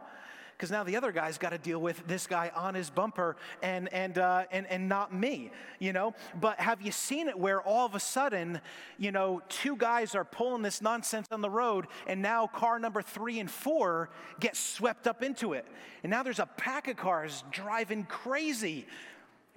[0.58, 3.88] Because now the other guy's got to deal with this guy on his bumper and,
[3.92, 6.14] and, uh, and, and not me, you know?
[6.40, 8.60] But have you seen it where all of a sudden,
[8.98, 13.02] you know, two guys are pulling this nonsense on the road, and now car number
[13.02, 15.64] three and four get swept up into it.
[16.02, 18.84] And now there's a pack of cars driving crazy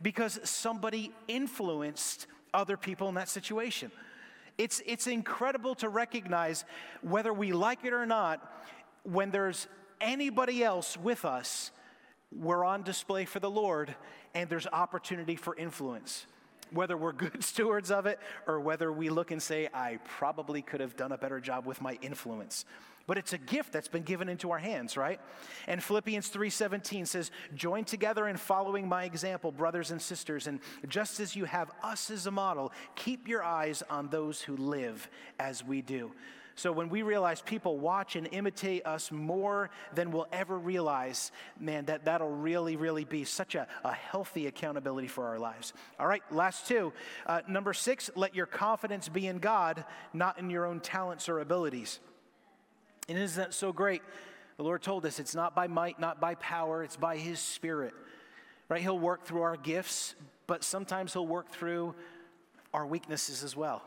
[0.04, 3.92] because somebody influenced other people in that situation.
[4.60, 6.64] It's, it's incredible to recognize,
[7.02, 8.54] whether we like it or not,
[9.04, 9.68] when there's
[10.02, 11.72] anybody else with us,
[12.32, 13.96] we're on display for the Lord
[14.34, 16.26] and there's opportunity for influence.
[16.72, 20.80] Whether we're good stewards of it or whether we look and say, I probably could
[20.80, 22.66] have done a better job with my influence.
[23.08, 25.20] But it's a gift that's been given into our hands, right?
[25.68, 31.20] And Philippians 3:17 says, "Join together in following my example, brothers and sisters, and just
[31.20, 35.10] as you have us as a model, keep your eyes on those who live
[35.40, 36.14] as we do."
[36.56, 41.86] So when we realize people watch and imitate us more than we'll ever realize, man,
[41.86, 45.74] that, that'll really, really be such a, a healthy accountability for our lives.
[46.00, 46.92] All right, last two.
[47.26, 51.40] Uh, number six, let your confidence be in God, not in your own talents or
[51.40, 52.00] abilities.
[53.08, 54.02] And isn't that so great?
[54.58, 57.94] The Lord told us it's not by might, not by power, it's by His Spirit.
[58.70, 58.82] Right?
[58.82, 60.16] He'll work through our gifts,
[60.48, 61.96] but sometimes He'll work through
[62.74, 63.82] our weaknesses as well.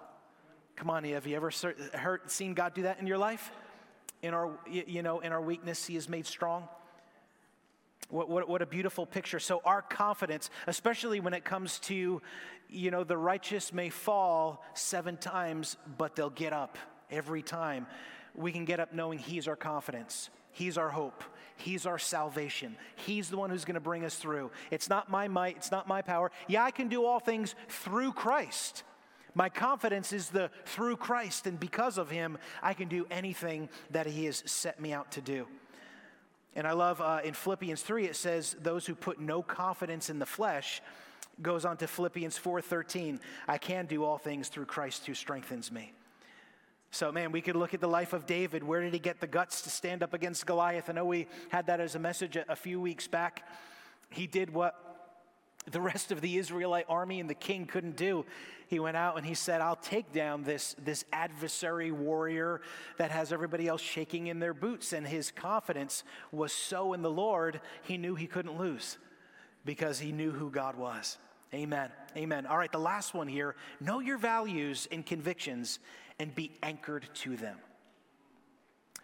[0.77, 1.51] Come on, have you ever
[1.95, 3.53] heard, seen God do that in your life?
[4.23, 6.69] In our, you know, in our weakness, He is made strong.
[8.09, 9.39] What, what, what, a beautiful picture.
[9.39, 12.21] So, our confidence, especially when it comes to,
[12.69, 16.77] you know, the righteous may fall seven times, but they'll get up
[17.11, 17.87] every time
[18.35, 21.23] we can get up knowing He's our confidence, He's our hope,
[21.57, 22.77] He's our salvation.
[22.97, 24.51] He's the one who's going to bring us through.
[24.71, 26.31] It's not my might, it's not my power.
[26.49, 28.83] Yeah, I can do all things through Christ.
[29.35, 34.07] My confidence is the through Christ, and because of Him, I can do anything that
[34.07, 35.47] He has set me out to do.
[36.57, 40.21] And I love uh, in Philippians 3, it says, Those who put no confidence in
[40.21, 40.81] the flesh,
[41.43, 45.93] goes on to Philippians 4:13, I can do all things through Christ who strengthens me.
[46.91, 48.63] So, man, we could look at the life of David.
[48.63, 50.89] Where did he get the guts to stand up against Goliath?
[50.89, 53.43] I know we had that as a message a, a few weeks back.
[54.11, 54.94] He did what
[55.71, 58.25] the rest of the Israelite army and the king couldn't do.
[58.69, 62.61] He went out and he said, I'll take down this, this adversary warrior
[62.99, 64.93] that has everybody else shaking in their boots.
[64.93, 68.99] And his confidence was so in the Lord, he knew he couldn't lose
[69.65, 71.19] because he knew who God was.
[71.53, 71.91] Amen.
[72.17, 72.47] Amen.
[72.47, 75.79] All right, the last one here know your values and convictions
[76.19, 77.59] and be anchored to them.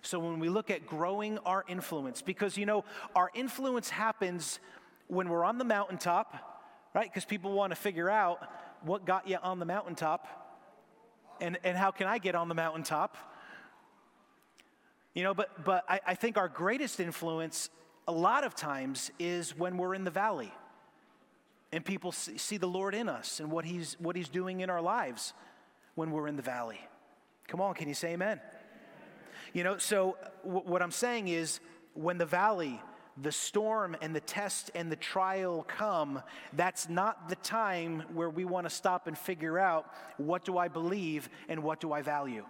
[0.03, 4.59] So when we look at growing our influence, because you know, our influence happens
[5.09, 6.50] when we're on the mountaintop,
[6.95, 7.09] right?
[7.11, 8.41] Because people want to figure out
[8.83, 10.27] what got you on the mountaintop
[11.41, 13.17] and, and how can I get on the mountaintop.
[15.15, 17.71] You know, but, but I, I think our greatest influence
[18.07, 20.53] a lot of times is when we're in the valley
[21.73, 24.71] and people see, see the Lord in us and what he's, what he's doing in
[24.71, 25.33] our lives
[25.95, 26.81] when we're in the valley.
[27.49, 28.41] Come on, can you say amen?
[29.53, 31.61] You know, so w- what I'm saying is
[31.95, 32.81] when the valley,
[33.23, 38.45] the storm, and the test and the trial come, that's not the time where we
[38.45, 42.45] want to stop and figure out what do I believe and what do I value.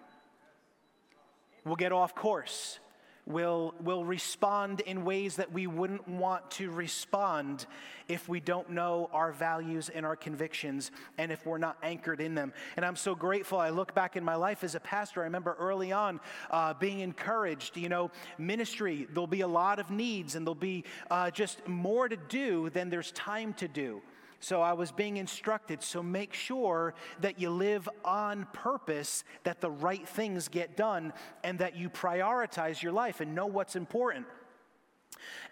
[1.65, 2.79] We'll get off course
[3.27, 7.67] will, will respond in ways that we wouldn't want to respond
[8.09, 12.35] if we don't know our values and our convictions and if we're not anchored in
[12.35, 12.53] them.
[12.77, 13.59] And I'm so grateful.
[13.59, 15.21] I look back in my life as a pastor.
[15.21, 17.77] I remember early on uh, being encouraged.
[17.77, 22.09] You know, ministry, there'll be a lot of needs and there'll be uh, just more
[22.09, 24.03] to do than there's time to do.
[24.41, 25.83] So I was being instructed.
[25.83, 31.13] So make sure that you live on purpose, that the right things get done,
[31.45, 34.27] and that you prioritize your life and know what's important.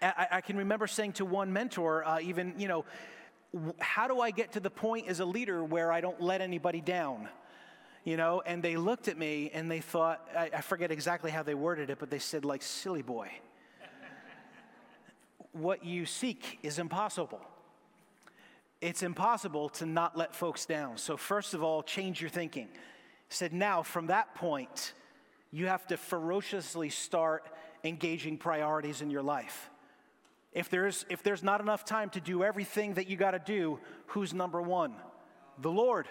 [0.01, 2.85] I, I can remember saying to one mentor, uh, even, you know,
[3.79, 6.81] how do I get to the point as a leader where I don't let anybody
[6.81, 7.29] down?
[8.03, 11.43] You know, and they looked at me and they thought, I, I forget exactly how
[11.43, 13.29] they worded it, but they said, like, silly boy.
[15.51, 17.41] what you seek is impossible.
[18.81, 20.97] It's impossible to not let folks down.
[20.97, 22.67] So, first of all, change your thinking.
[22.67, 24.93] He said, now from that point,
[25.51, 27.43] you have to ferociously start
[27.83, 29.69] engaging priorities in your life.
[30.53, 33.79] If there's, if there's not enough time to do everything that you got to do,
[34.07, 34.93] who's number one?
[35.59, 36.07] The Lord.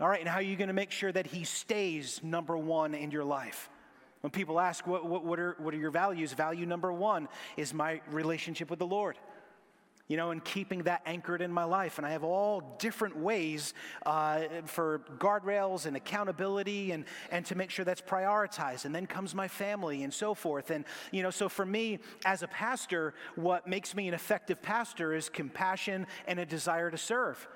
[0.00, 2.94] All right, and how are you going to make sure that He stays number one
[2.94, 3.70] in your life?
[4.20, 6.32] When people ask, what, what, what, are, what are your values?
[6.32, 9.16] Value number one is my relationship with the Lord
[10.08, 11.98] you know, and keeping that anchored in my life.
[11.98, 13.72] And I have all different ways
[14.04, 18.84] uh, for guardrails and accountability and, and to make sure that's prioritized.
[18.84, 20.70] And then comes my family and so forth.
[20.70, 25.14] And, you know, so for me as a pastor, what makes me an effective pastor
[25.14, 27.48] is compassion and a desire to serve.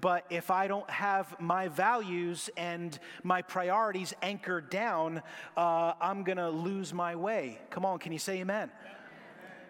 [0.00, 5.22] But if I don't have my values and my priorities anchored down,
[5.56, 7.60] uh, I'm going to lose my way.
[7.70, 8.70] Come on, can you say amen?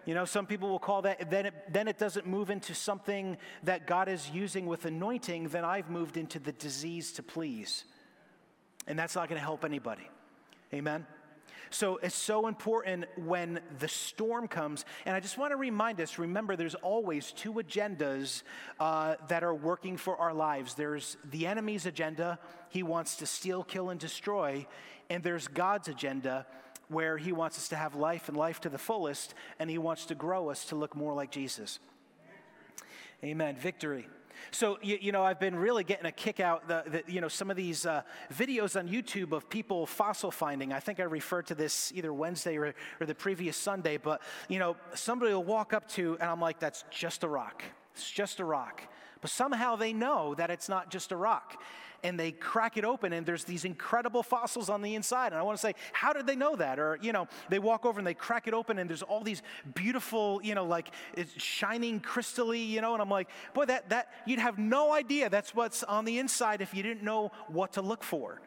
[0.05, 3.37] You know, some people will call that, then it, then it doesn't move into something
[3.63, 7.85] that God is using with anointing, then I've moved into the disease to please.
[8.85, 10.09] And that's not going to help anybody.
[10.73, 11.05] Amen?
[11.73, 14.85] So it's so important when the storm comes.
[15.05, 18.43] And I just want to remind us remember, there's always two agendas
[18.79, 22.37] uh, that are working for our lives there's the enemy's agenda,
[22.69, 24.67] he wants to steal, kill, and destroy.
[25.09, 26.45] And there's God's agenda,
[26.93, 30.05] where He wants us to have life and life to the fullest, and He wants
[30.05, 31.79] to grow us to look more like Jesus.
[33.23, 33.55] Amen.
[33.55, 34.07] Victory.
[34.51, 37.27] So, you, you, know, I've been really getting a kick out, the, the you know,
[37.27, 38.01] some of these uh,
[38.33, 40.73] videos on YouTube of people fossil finding.
[40.73, 44.59] I think I referred to this either Wednesday or, or the previous Sunday, but, you
[44.59, 47.63] know, somebody will walk up to, and I'm like, that's just a rock.
[47.93, 48.81] It's just a rock.
[49.23, 51.63] But somehow they know that it's not just a rock
[52.03, 55.27] and they crack it open and there's these incredible fossils on the inside.
[55.27, 56.77] And I want to say, how did they know that?
[56.77, 59.41] Or, you know, they walk over and they crack it open and there's all these
[59.75, 64.09] beautiful, you know, like it's shining crystally, you know, and I'm like, boy, that, that,
[64.25, 67.81] you'd have no idea that's what's on the inside if you didn't know what to
[67.81, 68.41] look for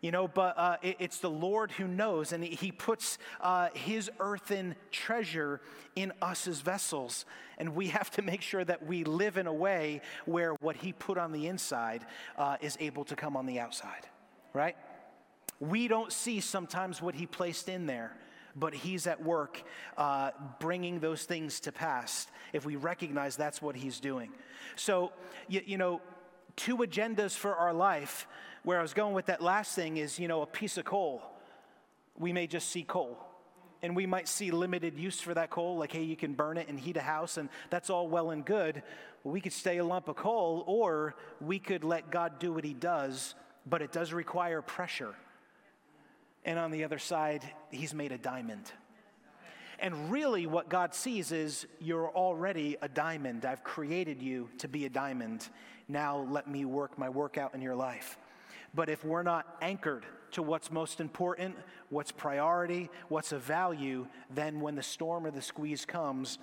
[0.00, 4.10] you know, but uh, it, it's the Lord who knows, and He puts uh, His
[4.20, 5.60] earthen treasure
[5.96, 7.24] in us as vessels.
[7.58, 10.92] And we have to make sure that we live in a way where what He
[10.92, 14.06] put on the inside uh, is able to come on the outside,
[14.52, 14.76] right?
[15.60, 18.16] We don't see sometimes what He placed in there
[18.56, 19.62] but he's at work
[19.96, 24.32] uh, bringing those things to pass if we recognize that's what he's doing.
[24.74, 25.12] So,
[25.48, 26.00] you, you, know,
[26.56, 28.26] two agendas for our life
[28.68, 31.22] where I was going with that last thing is, you know, a piece of coal.
[32.18, 33.16] We may just see coal.
[33.80, 36.68] And we might see limited use for that coal, like, hey, you can burn it
[36.68, 38.82] and heat a house, and that's all well and good.
[39.24, 42.74] we could stay a lump of coal, or we could let God do what He
[42.74, 45.14] does, but it does require pressure.
[46.44, 48.70] And on the other side, He's made a diamond.
[49.78, 53.46] And really, what God sees is you're already a diamond.
[53.46, 55.48] I've created you to be a diamond.
[55.88, 58.18] Now let me work my work out in your life.
[58.74, 61.56] But if we're not anchored to what's most important,
[61.88, 66.38] what's priority, what's of value, then when the storm or the squeeze comes,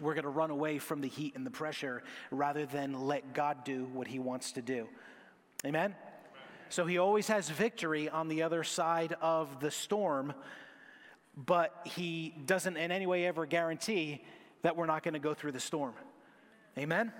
[0.00, 3.64] we're going to run away from the heat and the pressure rather than let God
[3.64, 4.86] do what he wants to do.
[5.64, 5.94] Amen?
[6.68, 10.34] So he always has victory on the other side of the storm,
[11.34, 14.22] but he doesn't in any way ever guarantee
[14.62, 15.94] that we're not going to go through the storm.
[16.76, 17.12] Amen?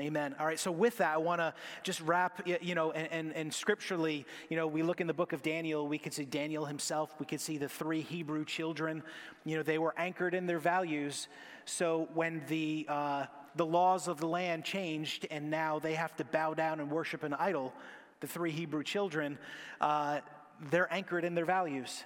[0.00, 0.36] Amen.
[0.38, 3.52] All right, so with that, I want to just wrap, you know, and, and, and,
[3.52, 7.12] scripturally, you know, we look in the book of Daniel, we can see Daniel himself,
[7.18, 9.02] we can see the three Hebrew children,
[9.44, 11.26] you know, they were anchored in their values.
[11.64, 13.26] So when the, uh,
[13.56, 17.24] the laws of the land changed and now they have to bow down and worship
[17.24, 17.74] an idol,
[18.20, 19.36] the three Hebrew children,
[19.80, 20.20] uh,
[20.70, 22.04] they're anchored in their values.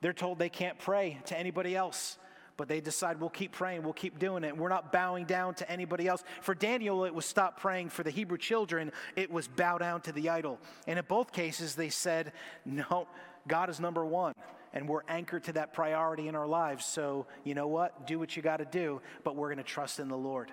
[0.00, 2.18] They're told they can't pray to anybody else
[2.62, 4.56] but they decide we'll keep praying, we'll keep doing it.
[4.56, 6.22] We're not bowing down to anybody else.
[6.42, 7.88] For Daniel, it was stop praying.
[7.88, 10.60] For the Hebrew children, it was bow down to the idol.
[10.86, 12.32] And in both cases, they said,
[12.64, 13.08] no,
[13.48, 14.32] God is number one.
[14.72, 16.86] And we're anchored to that priority in our lives.
[16.86, 18.06] So, you know what?
[18.06, 20.52] Do what you got to do, but we're going to trust in the Lord.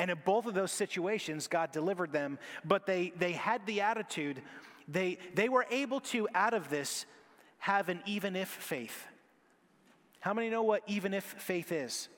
[0.00, 4.42] And in both of those situations, God delivered them, but they, they had the attitude,
[4.88, 7.06] they, they were able to, out of this,
[7.58, 9.06] have an even if faith.
[10.24, 12.08] How many know what even if faith is?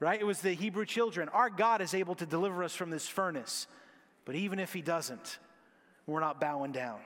[0.00, 0.18] right?
[0.18, 1.28] It was the Hebrew children.
[1.28, 3.66] Our God is able to deliver us from this furnace.
[4.24, 5.38] But even if He doesn't,
[6.06, 6.98] we're not bowing down,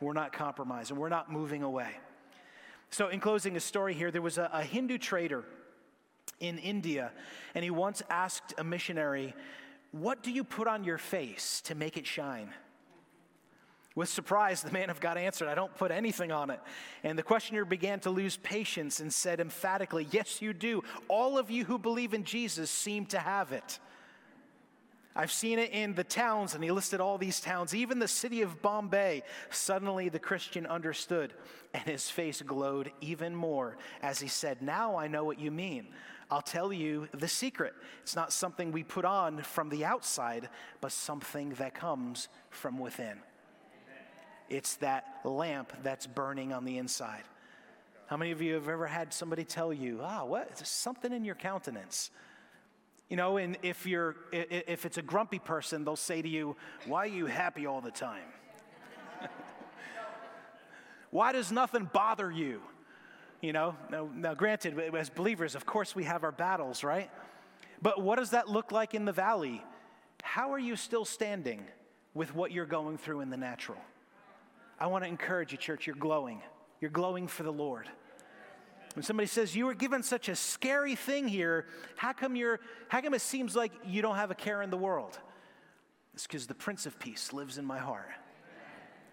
[0.00, 1.90] we're not compromising, we're not moving away.
[2.90, 5.44] So, in closing, a story here there was a, a Hindu trader
[6.38, 7.10] in India,
[7.56, 9.34] and he once asked a missionary,
[9.90, 12.50] What do you put on your face to make it shine?
[13.94, 16.60] With surprise, the man of God answered, I don't put anything on it.
[17.04, 20.82] And the questioner began to lose patience and said emphatically, Yes, you do.
[21.06, 23.78] All of you who believe in Jesus seem to have it.
[25.16, 28.42] I've seen it in the towns, and he listed all these towns, even the city
[28.42, 29.22] of Bombay.
[29.50, 31.34] Suddenly, the Christian understood,
[31.72, 35.86] and his face glowed even more as he said, Now I know what you mean.
[36.32, 37.74] I'll tell you the secret.
[38.02, 40.48] It's not something we put on from the outside,
[40.80, 43.20] but something that comes from within.
[44.48, 47.22] It's that lamp that's burning on the inside.
[48.06, 50.56] How many of you have ever had somebody tell you, ah, what?
[50.56, 52.10] There's something in your countenance.
[53.08, 57.04] You know, and if you're if it's a grumpy person, they'll say to you, "Why
[57.04, 58.24] are you happy all the time?
[61.10, 62.62] Why does nothing bother you?"
[63.40, 63.76] You know.
[63.90, 67.10] Now, now, granted, as believers, of course, we have our battles, right?
[67.82, 69.62] But what does that look like in the valley?
[70.22, 71.62] How are you still standing
[72.14, 73.78] with what you're going through in the natural?
[74.78, 76.42] I want to encourage you, church, you're glowing.
[76.80, 77.88] You're glowing for the Lord.
[78.94, 81.66] When somebody says, You were given such a scary thing here,
[81.96, 84.76] how come, you're, how come it seems like you don't have a care in the
[84.76, 85.18] world?
[86.14, 88.10] It's because the Prince of Peace lives in my heart.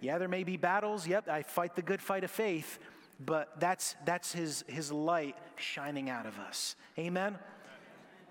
[0.01, 1.07] Yeah, there may be battles.
[1.07, 2.79] Yep, I fight the good fight of faith,
[3.19, 6.75] but that's, that's his, his light shining out of us.
[6.97, 7.37] Amen?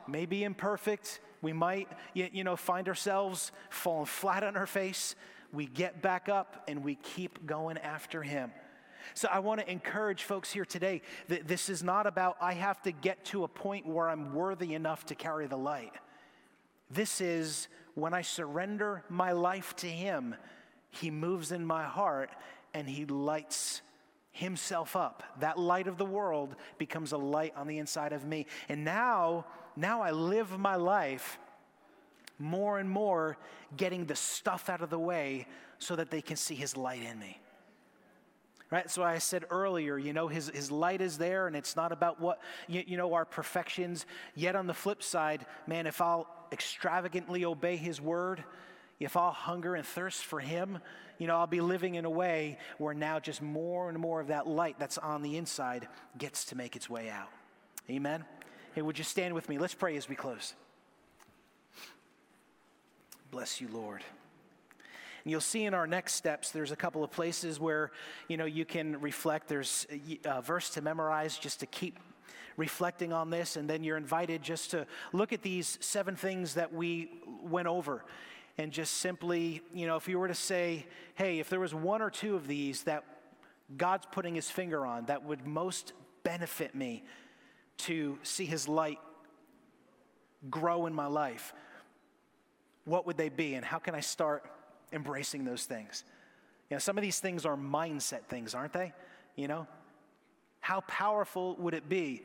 [0.06, 1.20] Maybe imperfect.
[1.42, 5.14] We might, you know, find ourselves falling flat on our face.
[5.52, 8.52] We get back up and we keep going after him.
[9.14, 12.80] So I want to encourage folks here today that this is not about I have
[12.82, 15.92] to get to a point where I'm worthy enough to carry the light.
[16.90, 20.34] This is when I surrender my life to Him,
[20.90, 22.30] He moves in my heart
[22.72, 23.82] and He lights
[24.30, 25.22] Himself up.
[25.40, 28.46] That light of the world becomes a light on the inside of me.
[28.68, 29.46] And now,
[29.76, 31.38] now I live my life
[32.40, 33.36] more and more
[33.76, 35.46] getting the stuff out of the way
[35.78, 37.40] so that they can see His light in me
[38.70, 38.88] right?
[38.88, 42.20] So I said earlier, you know, his, his light is there and it's not about
[42.20, 44.06] what, you, you know, our perfections.
[44.34, 48.44] Yet on the flip side, man, if I'll extravagantly obey his word,
[49.00, 50.78] if I'll hunger and thirst for him,
[51.18, 54.28] you know, I'll be living in a way where now just more and more of
[54.28, 57.28] that light that's on the inside gets to make its way out.
[57.90, 58.24] Amen?
[58.74, 59.58] Hey, would you stand with me?
[59.58, 60.54] Let's pray as we close.
[63.30, 64.02] Bless you, Lord.
[65.24, 67.92] And you'll see in our next steps, there's a couple of places where,
[68.26, 69.46] you know, you can reflect.
[69.46, 69.86] There's
[70.24, 72.00] a verse to memorize just to keep
[72.56, 73.56] reflecting on this.
[73.56, 77.10] And then you're invited just to look at these seven things that we
[77.42, 78.04] went over.
[78.58, 82.02] And just simply, you know, if you were to say, hey, if there was one
[82.02, 83.04] or two of these that
[83.76, 85.92] God's putting his finger on that would most
[86.24, 87.04] benefit me
[87.78, 88.98] to see his light
[90.50, 91.54] grow in my life,
[92.90, 93.54] what would they be?
[93.54, 94.44] And how can I start
[94.92, 96.04] embracing those things.
[96.68, 98.92] You know, some of these things are mindset things, aren't they?
[99.36, 99.66] You know,
[100.60, 102.22] how powerful would it be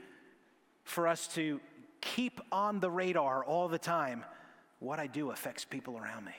[0.84, 1.60] for us to
[2.02, 4.24] keep on the radar all the time
[4.80, 6.34] what I do affects people around me?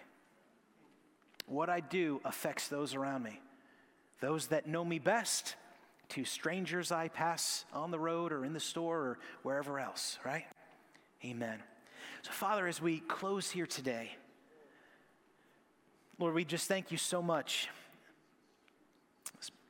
[1.47, 3.41] What I do affects those around me.
[4.21, 5.57] Those that know me best
[6.11, 10.45] to strangers I pass on the road or in the store or wherever else, right?
[11.25, 11.63] Amen.
[12.23, 14.11] So, Father, as we close here today,
[16.19, 17.69] Lord, we just thank you so much.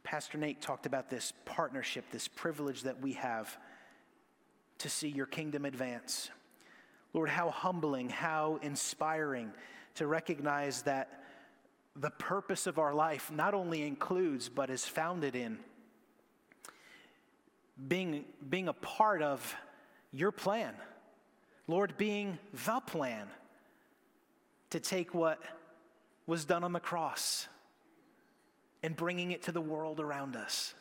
[0.04, 3.56] Pastor Nate talked about this partnership, this privilege that we have
[4.78, 6.30] to see your kingdom advance.
[7.12, 9.52] Lord, how humbling, how inspiring
[9.96, 11.24] to recognize that
[11.96, 15.58] the purpose of our life not only includes, but is founded in
[17.88, 19.56] being, being a part of
[20.12, 20.74] your plan.
[21.68, 23.28] Lord, being the plan
[24.70, 25.40] to take what
[26.26, 27.48] was done on the cross
[28.82, 30.74] and bringing it to the world around us.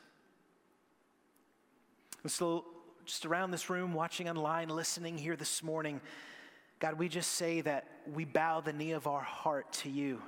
[2.23, 2.65] And so,
[3.05, 6.01] just around this room, watching online, listening here this morning,
[6.79, 10.21] God, we just say that we bow the knee of our heart to you.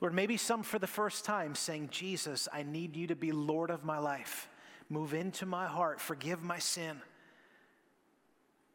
[0.00, 3.70] Lord, maybe some for the first time saying, Jesus, I need you to be Lord
[3.70, 4.48] of my life.
[4.88, 7.00] Move into my heart, forgive my sin.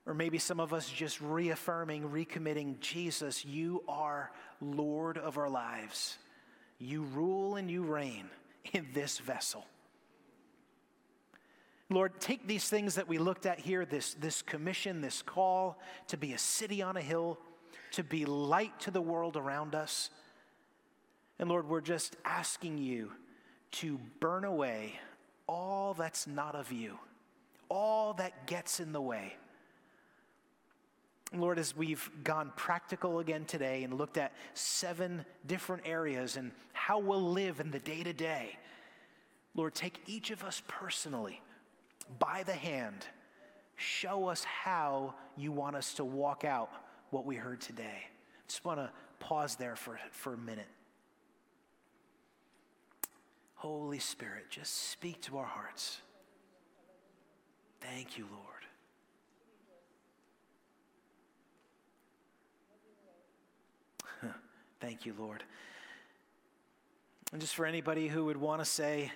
[0.06, 4.32] Or maybe some of us just reaffirming, recommitting, Jesus, you are
[4.62, 6.18] Lord of our lives.
[6.78, 8.30] You rule and you reign
[8.74, 9.66] in this vessel.
[11.90, 16.18] Lord, take these things that we looked at here this, this commission, this call to
[16.18, 17.40] be a city on a hill,
[17.92, 20.10] to be light to the world around us.
[21.38, 23.12] And Lord, we're just asking you
[23.74, 25.00] to burn away
[25.48, 26.98] all that's not of you,
[27.70, 29.36] all that gets in the way.
[31.34, 37.00] Lord, as we've gone practical again today and looked at seven different areas and how
[37.00, 38.58] we'll live in the day to day,
[39.56, 41.42] Lord, take each of us personally
[42.20, 43.08] by the hand.
[43.76, 46.70] Show us how you want us to walk out
[47.10, 48.04] what we heard today.
[48.48, 50.68] Just want to pause there for, for a minute.
[53.56, 56.02] Holy Spirit, just speak to our hearts.
[57.82, 58.55] Thank you, Lord.
[64.80, 65.44] Thank you, Lord.
[67.32, 69.12] And just for anybody who would want to say,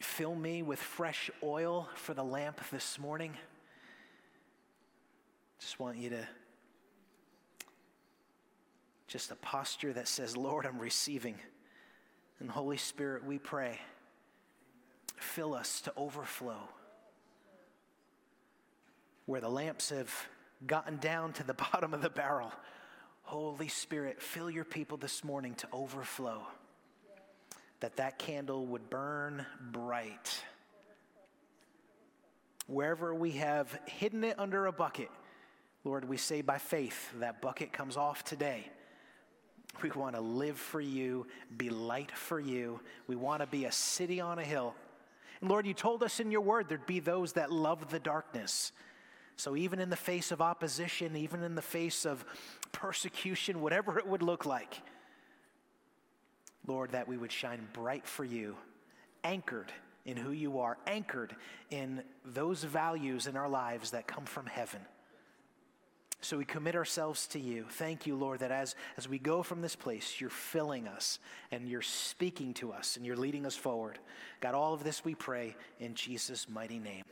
[0.00, 3.36] fill me with fresh oil for the lamp this morning,
[5.58, 6.26] just want you to,
[9.08, 11.36] just a posture that says, Lord, I'm receiving.
[12.40, 13.80] And Holy Spirit, we pray,
[15.16, 16.60] fill us to overflow.
[19.26, 20.12] Where the lamps have
[20.66, 22.52] gotten down to the bottom of the barrel,
[23.28, 26.46] Holy Spirit, fill your people this morning to overflow.
[27.80, 30.42] That that candle would burn bright.
[32.66, 35.10] Wherever we have hidden it under a bucket,
[35.84, 38.66] Lord, we say by faith that bucket comes off today.
[39.82, 42.80] We want to live for you, be light for you.
[43.08, 44.74] We want to be a city on a hill.
[45.42, 48.72] And Lord, you told us in your word there'd be those that love the darkness.
[49.38, 52.24] So, even in the face of opposition, even in the face of
[52.72, 54.82] persecution, whatever it would look like,
[56.66, 58.56] Lord, that we would shine bright for you,
[59.22, 59.72] anchored
[60.04, 61.36] in who you are, anchored
[61.70, 64.80] in those values in our lives that come from heaven.
[66.20, 67.64] So we commit ourselves to you.
[67.70, 71.20] Thank you, Lord, that as, as we go from this place, you're filling us
[71.52, 74.00] and you're speaking to us and you're leading us forward.
[74.40, 77.04] God, all of this we pray in Jesus' mighty name.